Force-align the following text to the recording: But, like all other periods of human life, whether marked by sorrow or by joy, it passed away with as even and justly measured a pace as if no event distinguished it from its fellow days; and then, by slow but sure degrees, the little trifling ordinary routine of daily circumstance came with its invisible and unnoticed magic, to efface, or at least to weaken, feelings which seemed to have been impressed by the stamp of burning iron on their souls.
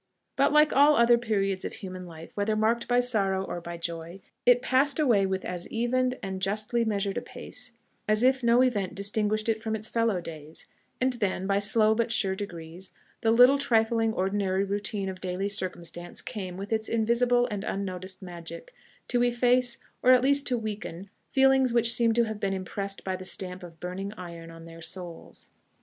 But, 0.35 0.51
like 0.51 0.73
all 0.73 0.95
other 0.95 1.19
periods 1.19 1.63
of 1.63 1.73
human 1.73 2.07
life, 2.07 2.31
whether 2.35 2.55
marked 2.55 2.87
by 2.87 3.01
sorrow 3.01 3.43
or 3.45 3.61
by 3.61 3.77
joy, 3.77 4.19
it 4.47 4.63
passed 4.63 4.97
away 4.97 5.27
with 5.27 5.45
as 5.45 5.67
even 5.69 6.15
and 6.23 6.41
justly 6.41 6.83
measured 6.83 7.19
a 7.19 7.21
pace 7.21 7.73
as 8.07 8.23
if 8.23 8.41
no 8.41 8.63
event 8.63 8.95
distinguished 8.95 9.47
it 9.47 9.61
from 9.61 9.75
its 9.75 9.89
fellow 9.89 10.19
days; 10.19 10.65
and 10.99 11.13
then, 11.13 11.45
by 11.45 11.59
slow 11.59 11.93
but 11.93 12.11
sure 12.11 12.35
degrees, 12.35 12.93
the 13.21 13.29
little 13.29 13.59
trifling 13.59 14.11
ordinary 14.11 14.63
routine 14.63 15.07
of 15.07 15.21
daily 15.21 15.47
circumstance 15.49 16.19
came 16.23 16.57
with 16.57 16.73
its 16.73 16.89
invisible 16.89 17.47
and 17.51 17.63
unnoticed 17.63 18.23
magic, 18.23 18.73
to 19.07 19.21
efface, 19.21 19.77
or 20.01 20.13
at 20.13 20.23
least 20.23 20.47
to 20.47 20.57
weaken, 20.57 21.11
feelings 21.29 21.73
which 21.73 21.93
seemed 21.93 22.15
to 22.15 22.23
have 22.23 22.39
been 22.39 22.53
impressed 22.55 23.03
by 23.03 23.15
the 23.15 23.23
stamp 23.23 23.61
of 23.61 23.79
burning 23.79 24.11
iron 24.13 24.49
on 24.49 24.65
their 24.65 24.81
souls. 24.81 25.51